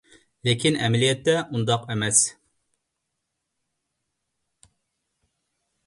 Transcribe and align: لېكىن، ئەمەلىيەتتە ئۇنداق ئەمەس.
لېكىن، 0.47 0.77
ئەمەلىيەتتە 0.85 1.35
ئۇنداق 1.51 1.85
ئەمەس. 1.95 2.23